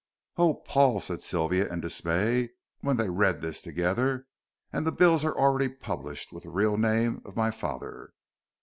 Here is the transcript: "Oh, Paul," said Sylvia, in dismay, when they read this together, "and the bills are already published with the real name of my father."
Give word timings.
"Oh, 0.35 0.55
Paul," 0.55 0.99
said 0.99 1.21
Sylvia, 1.21 1.71
in 1.71 1.79
dismay, 1.79 2.49
when 2.79 2.97
they 2.97 3.07
read 3.07 3.39
this 3.41 3.61
together, 3.61 4.25
"and 4.73 4.83
the 4.83 4.91
bills 4.91 5.23
are 5.23 5.35
already 5.37 5.69
published 5.69 6.33
with 6.33 6.41
the 6.41 6.49
real 6.49 6.75
name 6.75 7.21
of 7.23 7.35
my 7.35 7.51
father." 7.51 8.11